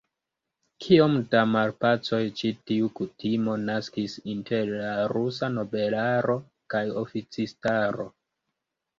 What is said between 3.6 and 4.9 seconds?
naskis inter